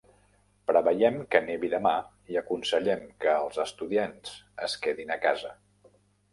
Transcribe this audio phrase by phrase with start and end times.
[0.69, 1.91] Preveiem que nevi demà
[2.33, 4.35] i aconsellem que els estudiants
[4.69, 5.57] es quedin a casa.